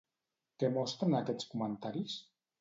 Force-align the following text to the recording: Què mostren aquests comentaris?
Què 0.63 0.69
mostren 0.77 1.17
aquests 1.19 1.51
comentaris? 1.53 2.17